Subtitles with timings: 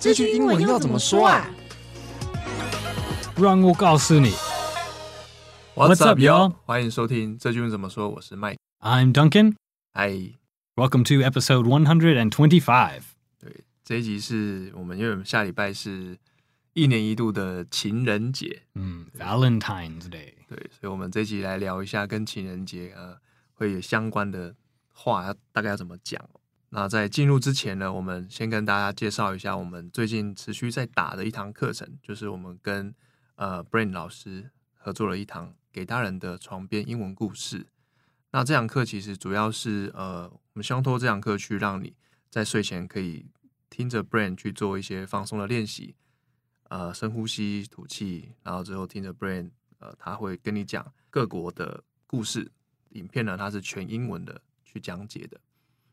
[0.00, 1.44] 这句英文要怎么说啊？
[3.36, 4.30] 让我告诉你。
[5.74, 6.54] What's up, y'all？
[6.64, 8.08] 欢迎收听这句英文怎么说。
[8.08, 8.58] 我是 Mike。
[8.78, 9.56] I'm Duncan.
[9.94, 10.36] Hi.
[10.76, 13.02] Welcome to episode one hundred and twenty-five.
[13.40, 16.16] 对，这一集是我们因为我们下礼拜是
[16.74, 20.34] 一年一度的情人节，嗯，Valentine's Day。
[20.48, 23.16] 对，所以我们这一集来聊一下跟情人节呃
[23.54, 24.54] 会有相关的
[24.92, 26.24] 话，大概要怎么讲。
[26.70, 32.94] 那在进入之前呢，我们先跟大家介绍一下我们最近持续在打的一堂课程，就是我们跟
[33.36, 37.66] 呃 Brain 老师合作了一堂给大人的床边英文故事。
[38.32, 41.96] 那这堂课其实主要是呃，我们希望通过这堂课去让你
[42.28, 43.24] 在睡前可以
[43.70, 45.96] 听着 Brain 去做一些放松的练习，
[46.64, 52.52] 呃，深呼吸、吐气，然后之后听着 Brain，呃，他会跟你讲各国的故事。
[52.90, 55.40] 影片呢，它是全英文的去讲解的。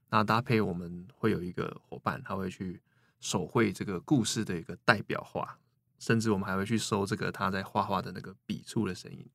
[0.10, 2.82] 那搭配我们会有一个伙伴，他会去
[3.20, 5.58] 手绘这个故事的一个代表画，
[6.00, 9.26] 甚至我们还会去收这个他在画画的那个笔触的声音，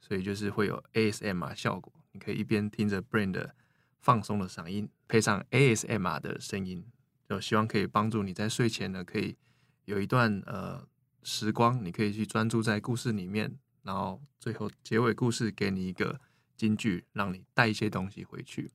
[0.00, 1.92] 所以就是会有 ASMR 效果。
[2.12, 3.54] 你可以一边听着 Brain 的
[4.00, 6.84] 放松的嗓音，配上 ASMR 的声音，
[7.28, 9.36] 就希望可以帮助你在睡前呢，可以
[9.84, 10.86] 有一段呃
[11.22, 16.20] 时光，你可以去专注在故事里面，然后最后结尾故事给你一个
[16.56, 18.70] 金句，让你带一些东西回去。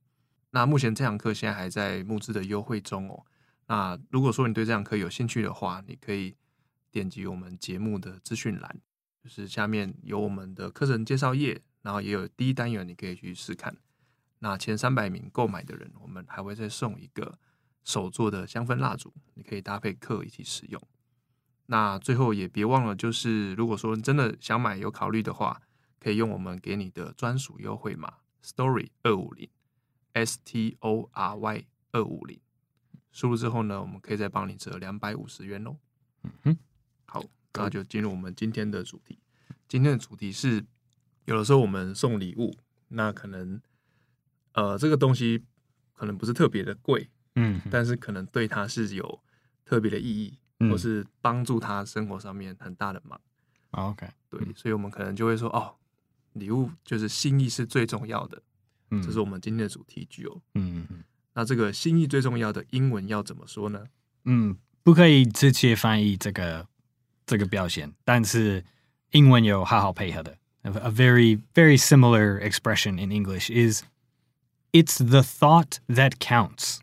[0.56, 3.26] 那目前这堂课现在还在募资的优惠中哦。
[3.68, 6.34] 那如果说你对这堂课有兴趣的话，你可以
[6.90, 8.80] 点击我们节目的资讯栏，
[9.22, 11.62] 就是下面有我们的课程介绍页。
[11.82, 13.76] 然后也有第一单元，你可以去试看。
[14.40, 17.38] 那前三百名购买的人，我们还会再送一个
[17.84, 20.82] 手做的香氛蜡烛，你可以搭配课一起使用。
[21.66, 25.62] 那最后也别忘了，就是如果说真的想买有考虑的话，
[26.00, 29.50] 可以用我们给你的专属优惠码 Story 二五零
[30.16, 32.40] S T O R Y 二五零，
[33.12, 35.78] 输入之后呢，我们可以再帮你折两百五十元哦。
[36.24, 36.58] 嗯哼，
[37.06, 39.20] 好，那就进入我们今天的主题。
[39.68, 40.66] 今天的主题是。
[41.28, 42.56] 有的时候我们送礼物，
[42.90, 43.60] 那可能，
[44.54, 45.44] 呃，这个东西
[45.96, 49.24] 可能不是特别的贵，嗯，但是可能对他是有
[49.66, 53.20] 特别的意义，嗯、或是帮助他生活上面很大的忙。
[53.72, 55.76] OK，对，所以我们可能就会说，哦，
[56.34, 58.40] 礼物就是心意是最重要的，
[58.92, 60.42] 嗯，这是我们今天的主题句哦。
[60.54, 61.04] 嗯嗯，
[61.34, 63.86] 那这个心意最重要的英文要怎么说呢？
[64.26, 66.68] 嗯，不可以直接翻译这个
[67.26, 68.64] 这个表现，但是
[69.12, 70.38] 英文有好好配合的。
[70.64, 73.84] A very, very similar expression in English is
[74.72, 76.80] "It's the thought that counts."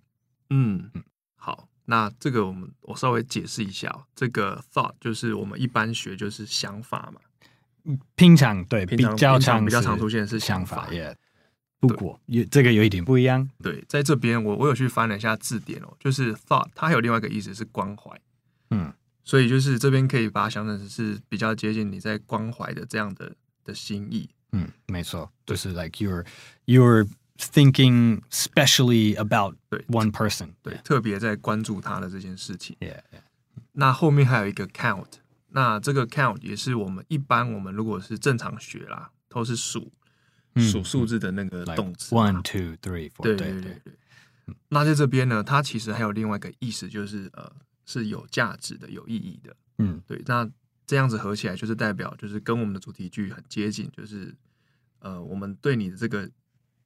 [0.50, 0.92] 嗯，
[1.34, 4.06] 好，那这个我们我稍微解释一下哦。
[4.14, 7.20] 这个 thought 就是我们一般学就是想法嘛，
[8.14, 10.88] 平常对平常比较常比较常出现的是想法。
[10.88, 11.16] Yeah.
[11.88, 13.48] 不过有这个有一点不一样。
[13.62, 18.18] 对，在这边我我有去翻了一下字典哦，就是 thought 它还有另外一个意思是关怀。
[18.70, 23.32] 嗯，所以就是这边可以把它想成是比较接近你在关怀的这样的。
[23.64, 26.26] 的心意，嗯，没错，就是 like you're
[26.66, 32.76] you're thinking specially about 对 one person，对，特别在关注他的这件事情。
[32.80, 33.22] Yeah, yeah.
[33.70, 35.06] 那后面还有一个 count，
[35.50, 39.92] 那这个 count 也是我们一般我们如果是正常学啦，都是数
[40.56, 42.14] 数数字的那个动词。
[42.14, 43.22] Like one, two, three, four。
[43.22, 43.94] 对对对对。
[44.68, 47.50] 那在这边呢，它其实还有另外一个意思，就是呃
[47.84, 49.56] 是有价值的、有意义的。
[49.78, 50.50] 嗯，对，那。
[50.84, 54.34] 这样子合起来就是代表，就是跟我们的主题句很接近，就是
[54.98, 56.28] 呃，我们对你的这个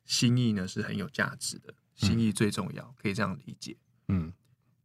[0.04, 3.75] 心意呢是很有价值的，心意最重要，可以这样理解。
[4.09, 4.33] 嗯，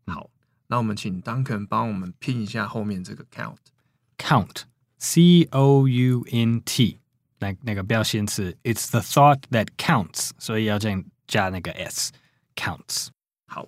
[0.08, 0.32] 好，
[0.68, 7.00] 那我们请 Duncan 帮我们拼一下后面这个 count，count，c o u n t，
[7.42, 13.08] 那那个标线词，it's the thought that counts，所以要这样加那个 s，counts。
[13.48, 13.68] 好，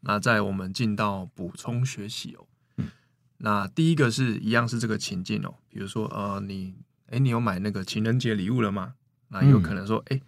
[0.00, 2.46] 那在我们进到补充学习哦。
[3.36, 6.74] 那第一个是一样是这个情境哦，比如说呃，你
[7.10, 8.94] 哎，你有买那个情人节礼物了吗？
[9.28, 10.22] 那有可能说哎、嗯，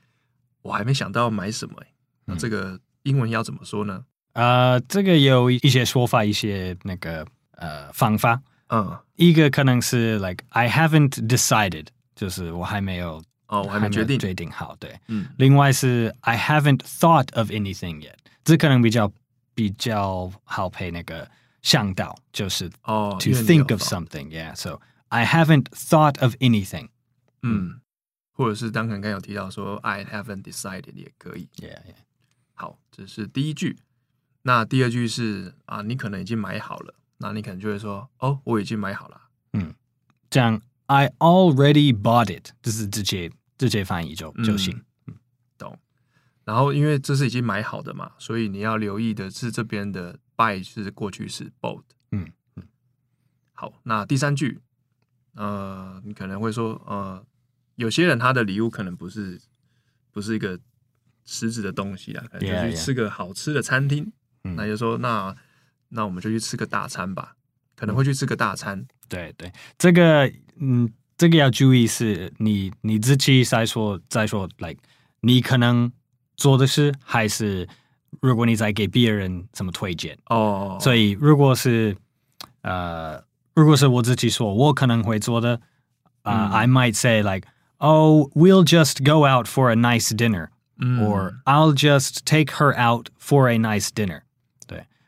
[0.62, 1.86] 我还没想到要买什么哎，
[2.24, 4.04] 那这个英文要怎么说呢？
[4.32, 8.42] 呃，这个有一些说法，一些那个呃方法。
[8.68, 14.74] 嗯，一个可能是 like I haven't decided，就是我还没有哦，我还没决定决定好。
[14.76, 15.28] 对，嗯。
[15.38, 19.12] 另外是 I haven't thought of anything yet，这可能比较
[19.54, 21.30] 比较好配那个
[21.62, 24.28] 向导，就是哦 to think of something.
[24.28, 26.88] Yeah, so I haven't thought of anything.
[27.42, 27.80] 嗯，
[28.32, 31.48] 或者是当可能刚有提到说 I haven't decided 也可以。
[31.56, 31.96] Yeah, yeah.
[32.54, 33.78] 好，这是第一句。
[34.42, 39.20] 那第二句是啊，你可能已经买好了，那你可能就会说哦，我已经买好了。
[39.54, 39.74] 嗯，
[40.28, 44.84] 这样 I already bought it，就是直接直接翻译就就行。
[45.06, 45.14] 嗯，
[45.56, 45.78] 懂。
[46.44, 51.84] 然后因为这是已经买好的嘛，所以你要留意的是这边的 buy 是过去式 bought。
[52.12, 52.64] 嗯嗯。
[53.52, 54.60] 好，那第三句，
[55.34, 57.24] 呃，你可能会说，呃，
[57.76, 59.40] 有些人他的礼物可能不是
[60.10, 60.60] 不是一个
[61.24, 64.12] 实质的东西啊，可能就去吃个好吃的餐厅。
[64.42, 64.54] Yeah, yeah.
[64.56, 65.34] 那就说，那
[65.88, 67.36] 那我们就去吃个大餐吧，
[67.74, 68.86] 可能会去吃个大餐。
[69.13, 74.77] 对对，这个嗯，这个要注意是你你自己再说再说，like
[75.21, 75.91] 你可能
[76.37, 77.67] 做的事，还是
[78.21, 80.77] 如果你在给别人什么推荐哦。
[80.79, 81.95] 所以如果是
[82.61, 83.21] 呃，
[83.55, 85.59] 如果是我自己说，我可能会做的
[86.21, 87.47] 啊、uh, 嗯、，I might say like,
[87.77, 90.49] oh, we'll just go out for a nice dinner，、
[90.79, 94.21] 嗯、or I'll just take her out for a nice dinner。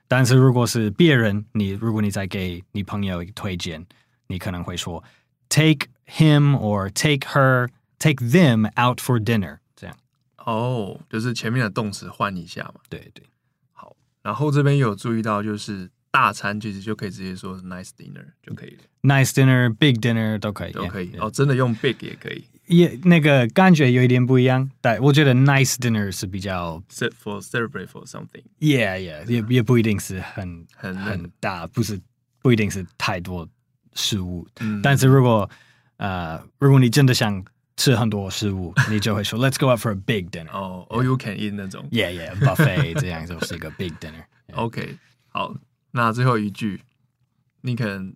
[0.08, 3.84] 但是如果是别人，你如果你在给你朋友推荐，
[4.28, 5.02] 你可能会说
[5.48, 7.68] take him or take her,
[7.98, 9.96] take them out for dinner 这样。
[10.38, 12.80] 哦，就是前面的动词换一下嘛。
[12.88, 13.24] 对对。
[13.72, 18.82] 好，然后这边有注意到，就是大餐其实就可以直接说 nice dinner 就可以了。
[19.02, 21.16] nice dinner, big dinner 都可以，都可以。
[21.18, 22.44] 哦，真的用 big 也可以。
[22.66, 28.42] 也那个感觉有一点不一样，但我觉得 nice dinner 是比较 set for celebrate for something。
[28.58, 32.00] Yeah, yeah，也也不一定是很很很大，不是
[32.40, 33.48] 不一定是太多
[33.94, 34.46] 食物。
[34.60, 35.48] 嗯，但是如果
[35.98, 37.44] 呃，如果你真的想
[37.76, 40.50] 吃很多食物，你就会说 Let's go out for a big dinner。
[40.50, 41.88] 哦，all you can eat 那种。
[41.90, 44.24] Yeah, yeah, buffet 这样就是一个 big dinner。
[44.54, 44.96] OK，
[45.28, 45.54] 好，
[45.92, 46.80] 那最后一句，
[47.60, 48.14] 你可能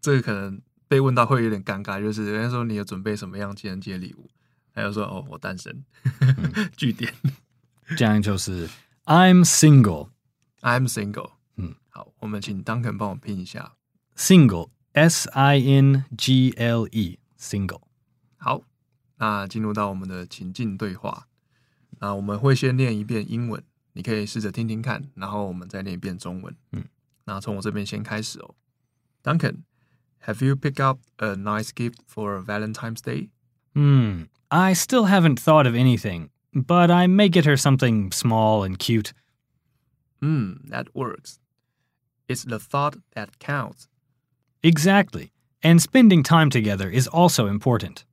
[0.00, 0.60] 这个可能。
[0.90, 4.28] 被问到会有点尴尬，就是人家说你有准备什么样情人节礼物，
[4.74, 5.84] 他就说哦，我单身。
[6.76, 7.14] 据点，
[7.96, 8.68] 这样就是
[9.04, 11.34] I'm single，I'm single。
[11.54, 13.74] 嗯，好，我们请 Duncan 帮我拼一下
[14.16, 17.82] single，S I N G L E，single。
[18.36, 18.64] 好，
[19.18, 21.28] 那进入到我们的情境对话，
[22.00, 26.56] 那我们会先念一遍英文，你可以试着听听看，然后我们再念一遍中文。
[26.72, 26.84] 嗯，
[27.26, 28.56] 那从我这边先开始哦
[29.22, 29.58] ，Duncan。
[30.27, 33.29] Have you picked up a nice gift for Valentine's Day?
[33.73, 38.79] Hmm, I still haven't thought of anything, but I may get her something small and
[38.79, 39.13] cute.
[40.21, 41.39] Hmm, that works.
[42.27, 43.87] It's the thought that counts.
[44.63, 45.31] Exactly.
[45.61, 48.05] And spending time together is also important.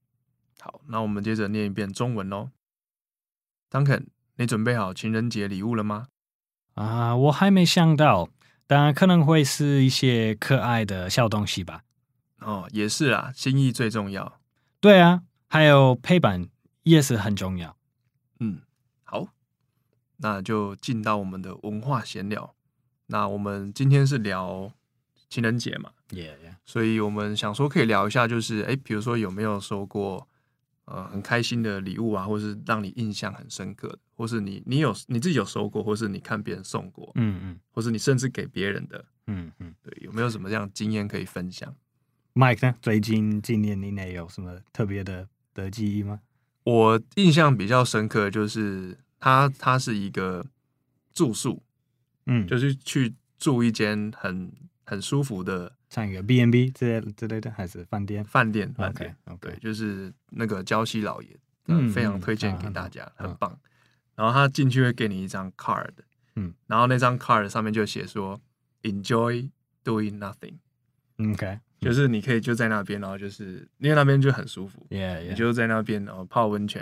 [0.60, 2.50] 好，那我们接着念一遍中文哦。
[3.70, 4.06] Duncan，
[4.36, 6.08] 你准备好情人节礼物了吗？
[6.74, 8.28] 啊，我还没想到，
[8.66, 11.82] 但可能会是一些可爱的小东西吧。
[12.39, 14.39] 哦，也是啦，心意最重要。
[14.79, 16.47] 对啊，还有陪伴
[16.83, 17.75] 也是很重要。
[18.39, 18.61] 嗯，
[19.03, 19.29] 好，
[20.17, 22.55] 那就进到我们的文化闲聊。
[23.07, 24.71] 那我们今天是聊
[25.29, 26.55] 情人节嘛？Yeah, yeah.
[26.65, 30.27] 所以我们想说可以聊一下，就是哎，比如说有没有收过
[30.85, 41.73] 呃很开心的礼物啊，或是让你印象很深刻的，或是你你有你自己有收过，或是你看别人送过，嗯嗯，或是你甚至给别人的，嗯嗯，对，有没有什么这样经验可以分享
[42.37, 42.75] ？Mike 呢？
[42.81, 46.19] 最近今年你内有什么特别的的记忆吗？
[46.63, 50.45] 我印象比较深刻，就是他他是一个
[51.13, 51.63] 住宿，
[52.27, 54.51] 嗯，就是去住一间很
[54.85, 58.23] 很舒服的，像一个 B N B 之类之类的，还是饭店？
[58.23, 59.39] 饭店，饭店，okay, okay.
[59.39, 63.51] 对，就是那个娇西老爷，嗯，非常推荐给大家，嗯、很棒。
[63.51, 63.59] 嗯、
[64.17, 65.89] 然后他进去会给你一张 card，
[66.35, 68.39] 嗯，然后那张 card 上面就写说
[68.83, 69.49] “Enjoy
[69.83, 71.59] doing nothing”，OK。
[71.79, 75.29] 就是你可以就在那边，然后就是因为那边就很舒服，yeah, yeah.
[75.29, 76.81] 你就在那边，然后泡温泉，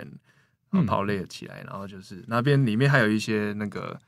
[0.70, 3.98] 然后泡累了起来，嗯、然后就是那边里面还有一些那个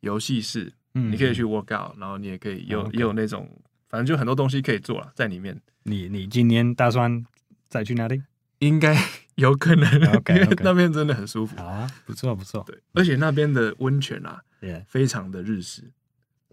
[0.00, 3.48] 游戏室，嗯，你可以去 work out，然后你也可以有.也有那种，
[3.88, 5.60] 反正就很多东西可以做了在里面。
[5.84, 7.24] 你你今年打算
[7.68, 8.22] 再去哪里？
[8.60, 8.96] 应该
[9.36, 11.56] 有可能，okay, 因为那边真的很舒服。
[11.56, 12.64] 好啊，不错不错。
[12.66, 14.42] 对，而且那边的温泉啊.
[14.88, 15.84] 非常的日式。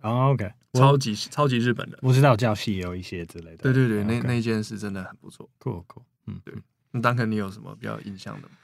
[0.05, 3.59] 哦、oh,，OK，超级超级日本的，我知道礁溪有一些之类的。
[3.59, 4.23] 对对对，那、okay.
[4.27, 5.47] 那间是真的很不错。
[5.59, 6.55] Cool cool，嗯，对。
[6.93, 8.55] 那 Duncan 你有什么比较印象的吗？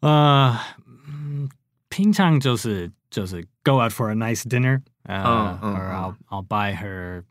[0.00, 0.58] 呃，
[1.08, 1.48] 嗯，
[1.88, 7.24] 平常就是就是 go out for a nice dinner，呃、uh, 嗯 or I'll I'll buy her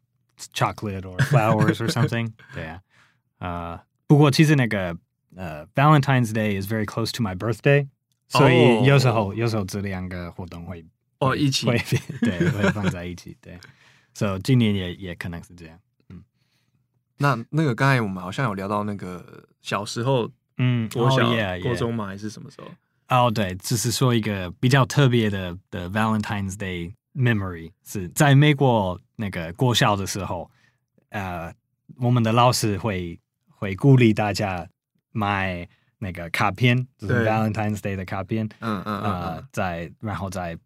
[0.53, 2.33] chocolate or flowers or something。
[2.55, 2.81] 对啊，
[3.37, 4.97] 呃，不过其实那个
[5.35, 8.41] 呃、uh, Valentine's Day is very close to my birthday，、oh.
[8.41, 10.83] 所以有时候有时候这两个活动会。
[11.18, 11.78] 哦一起会
[12.20, 13.58] 对会放在一起，对，
[14.14, 15.78] 所以今年也也可能是这样。
[16.08, 16.22] 嗯，
[17.18, 21.62] 那那个刚才我们好像有聊到那个小时候，嗯，国小、哦 yeah, yeah.
[21.62, 22.06] 国中嘛？
[22.06, 22.68] 还是什么时候？
[23.08, 30.50] 哦，对，只是说一个比较特别的的 Valentine's Day memory 是在美国那个国校的时候，
[31.10, 31.54] 呃，
[31.98, 33.18] 我们的老师会
[33.48, 34.68] 会鼓励大家
[35.12, 35.68] 买
[35.98, 40.58] 那个卡片，就是 Valentine's Day 的卡片，嗯嗯呃，在然后在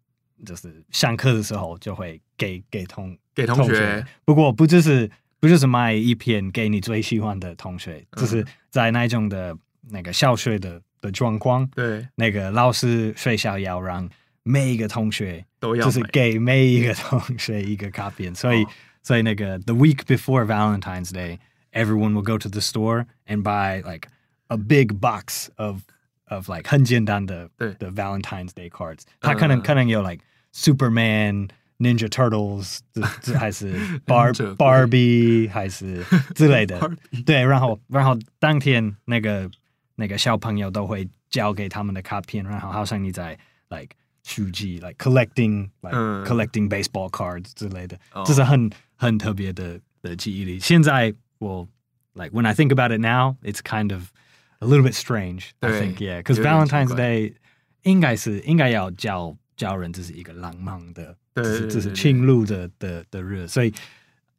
[0.45, 9.57] 就是上课的时候就会给给同给同学，不过不就是不就是买一片给你最喜欢的同学，就、嗯、是在那种的
[9.89, 10.81] 那个小学的。
[11.01, 14.07] 的状况，对，那个老师学校要让
[14.43, 18.63] 每一个同学都要，就是给每一个同学一个卡片，所以，
[19.01, 21.39] 所以那个 the week before Valentine's Day,
[21.71, 24.09] everyone will go to the store and buy like
[24.49, 25.81] a big box of
[26.25, 30.23] of like 很简单的的 Valentine's Day cards，他可能可能有 like
[30.54, 33.74] Superman、Ninja Turtles，这这还是
[34.06, 36.78] Bar Barbie 还是之类的，
[37.24, 39.50] 对，然后然后当天那个。
[39.98, 43.30] 那个小朋友都会交给他们的卡片，然后好像你在
[43.70, 50.58] like 书记 like collecting like、嗯、collecting baseball cards 之类的，这、哦、是很很特别的的记忆力。
[50.58, 51.66] 现在我
[52.12, 54.10] like when I think about it now, it's kind of
[54.58, 55.52] a little bit strange.
[55.60, 57.36] I think yeah, because Valentine's Day
[57.84, 63.71] 应该是应该要教 教人这是一个浪漫的，这是这是庆祝的的的日，所以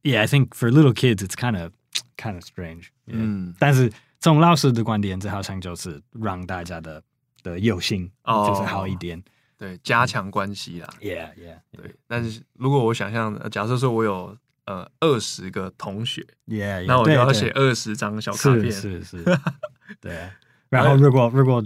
[0.03, 1.73] yeah, I think for little kids it's kind of
[2.17, 2.87] kind of strange.
[3.07, 3.93] 嗯，但是。
[4.25, 7.03] 从老师的观点，这好像就是让大家的
[7.43, 9.21] 的友情就是好一点，
[9.59, 10.89] 对，加强关系啦。
[11.01, 11.61] Yeah, yeah, yeah.
[11.73, 11.97] 对。
[12.07, 16.87] 但是如果我想象，假设说我有呃二十个同学，Yeah, yeah.
[16.87, 19.25] 那我就要写二十张小卡片，是是是。
[20.01, 20.31] 对。
[20.69, 21.61] 然后如果如果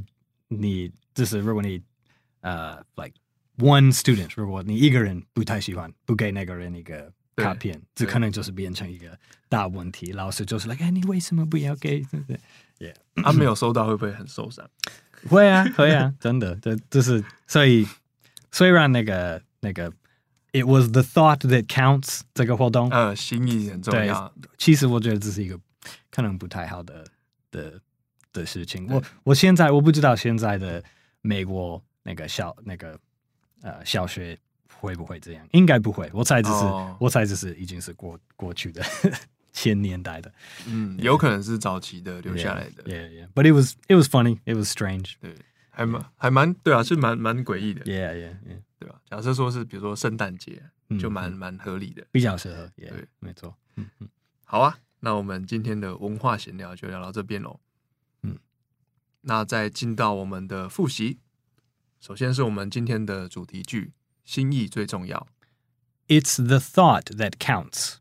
[0.48, 1.82] 你就是如果你
[2.40, 3.16] 呃、uh,，like
[3.58, 7.12] one student，如果你一个人不太喜欢，不给那个人一个。
[7.38, 9.14] 卡片，这可能就是变成一个
[9.46, 10.10] 大问题。
[10.12, 12.00] 老师就是 like，哎，你为什么不要给？
[12.00, 12.40] 对不对
[12.78, 14.66] ？Yeah，他没有收到，会不会很受伤？
[15.28, 17.86] 会啊，会啊，真的，这就是所以，
[18.50, 19.92] 虽然那个那个
[20.52, 24.32] ，it was the thought that counts 这个活动，呃，心意很重要。
[24.56, 25.60] 其实我觉得这是一个
[26.10, 27.04] 可能不太好的
[27.50, 27.78] 的
[28.32, 28.88] 的事情。
[28.90, 30.82] 我我现在我不知道现在的
[31.20, 32.98] 美国那个小那个
[33.66, 34.38] 呃小学。
[34.78, 35.48] 会不会这样？
[35.52, 36.08] 应该不会。
[36.12, 36.90] 我猜这是，oh.
[37.00, 38.84] 我猜这是已经是过过去的
[39.50, 40.30] 千年代的。
[40.66, 42.82] 嗯，有可能是早期的留下来的。
[42.84, 43.28] Yeah, yeah.
[43.32, 44.38] But it was it was funny.
[44.44, 45.14] It was strange.
[45.18, 45.34] 对，
[45.70, 47.84] 还蛮还蛮对啊，是蛮蛮诡异的。
[47.86, 48.60] Yeah, yeah, yeah.
[48.78, 49.00] 对吧？
[49.08, 50.62] 假设说是比如说圣诞节，
[51.00, 52.70] 就蛮蛮合理的，比较适合。
[52.76, 53.56] 对，没错。
[53.76, 54.08] 嗯嗯。
[54.44, 57.58] 好啊，那我们今天的文化闲聊就聊到这边喽。
[58.22, 58.38] 嗯，
[59.22, 61.18] 那再进到我们的复习，
[62.00, 63.92] 首先是我们今天的主题句。
[64.26, 65.28] 心意最重要。
[66.08, 67.98] It's the thought that counts。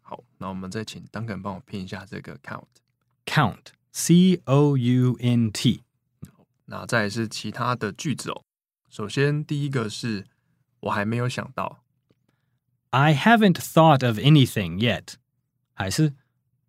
[0.00, 2.68] 好，那我们再请 Duncan 帮我拼一下这个 count。
[3.26, 5.82] Count，C O U N T。
[6.66, 8.44] 那再来是其他的句子哦。
[8.88, 10.26] 首先第一个是
[10.78, 11.82] 我还没有想到。
[12.90, 15.14] I haven't thought of anything yet。
[15.74, 16.14] 还是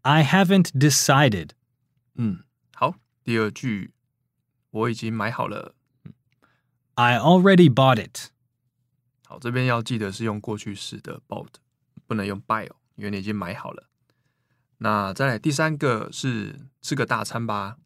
[0.02, 1.52] I haven't decided。
[2.16, 2.96] 嗯，好。
[3.24, 3.92] 第二句
[4.72, 5.76] 我已经买好了。
[7.00, 8.32] I already bought it。
[9.26, 11.54] 好，这边要记得是用过去式的 bought，
[12.06, 13.88] 不能用 buy 哦，因为你已经买好了。
[14.80, 17.78] 那再来第三个是吃个大餐吧。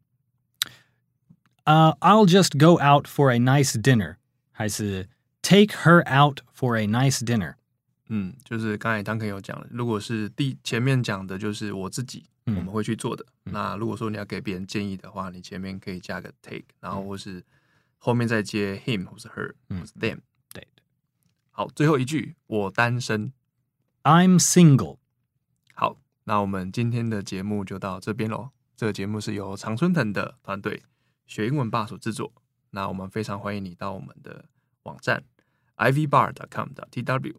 [1.65, 4.15] 呃、uh,，I'll just go out for a nice dinner，
[4.51, 5.07] 还是
[5.43, 7.53] take her out for a nice dinner？
[8.09, 13.23] 嗯，就是刚才 Duncan 有讲了，如果是第前面讲的就是我自己，嗯、我们会去做的。
[13.45, 17.43] 嗯、那如果说你要给别人建议的话，你前面可以加个 take，然后或是
[18.05, 20.19] 后面再接 him 或是 her、嗯、或是 them。
[20.51, 20.67] 对
[21.51, 23.31] 好，最后一句，我单身。
[24.03, 24.97] I'm single。
[25.73, 28.49] 好，那我们今天的节目就到这边喽。
[28.75, 30.83] 这个节目是由常春藤的团队
[31.25, 32.33] 学英文吧所制作。
[32.71, 34.49] 那我们非常欢迎你到我们的
[34.83, 35.23] 网站
[35.77, 37.35] ivbar.com.tw，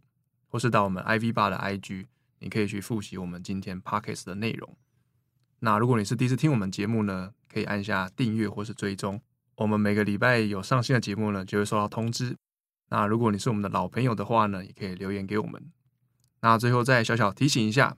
[0.49, 2.07] 或是到我们 ivbar 的 IG，
[2.39, 4.75] 你可以去复习我们今天 podcast 的内容。
[5.59, 9.21] 那如果你是第一次听我们节目呢，可以按下订阅或是追踪。
[9.57, 12.37] 我们每个礼拜有上新的节目呢，就会收到通知。
[12.91, 15.63] 那如果你是我们的老朋友的话呢，也可以留言给我们。
[16.41, 17.97] 那最后再小小提醒一下，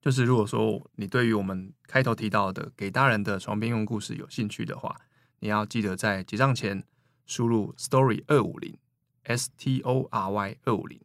[0.00, 4.96] 就是如果说你对于我们开头提到的给大人的床边用故事有兴趣的话，
[5.40, 6.84] 你要记得在结账前
[7.26, 8.78] 输入 story 二五零
[9.24, 11.00] S T O R Y 二五零，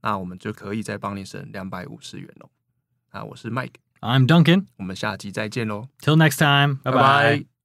[0.00, 2.48] 那我们就可以再帮你省两百五十元喽。
[3.12, 5.88] 那我是 Mike，I'm Duncan，我们下集再见喽。
[6.00, 7.57] Till next time，拜拜。